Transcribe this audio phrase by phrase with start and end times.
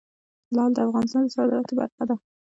[0.55, 2.15] لعل د افغانستان د صادراتو برخه ده.